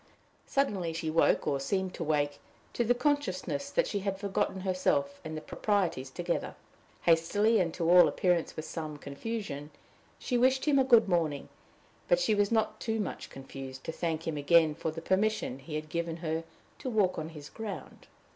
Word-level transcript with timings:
Suddenly 0.47 0.93
she 0.93 1.11
woke, 1.11 1.45
or 1.45 1.59
seemed 1.59 1.93
to 1.93 2.03
wake, 2.03 2.39
to 2.73 2.83
the 2.83 2.95
consciousness 2.95 3.69
that 3.69 3.85
she 3.85 3.99
had 3.99 4.17
forgotten 4.17 4.61
herself 4.61 5.21
and 5.23 5.37
the 5.37 5.41
proprieties 5.41 6.09
together: 6.09 6.55
hastily, 7.03 7.59
and 7.59 7.71
to 7.75 7.87
all 7.87 8.07
appearance 8.07 8.55
with 8.55 8.65
some 8.65 8.97
confusion, 8.97 9.69
she 10.17 10.39
wished 10.39 10.65
him 10.65 10.79
a 10.79 10.83
good 10.83 11.07
morning; 11.07 11.49
but 12.07 12.19
she 12.19 12.33
was 12.33 12.51
not 12.51 12.79
too 12.79 12.99
much 12.99 13.29
confused 13.29 13.83
to 13.83 13.91
thank 13.91 14.27
him 14.27 14.37
again 14.37 14.73
for 14.73 14.89
the 14.89 15.03
permission 15.03 15.59
he 15.59 15.75
had 15.75 15.87
given 15.87 16.17
her 16.17 16.45
to 16.79 16.89
walk 16.89 17.19
on 17.19 17.29
his 17.29 17.47
ground. 17.51 18.07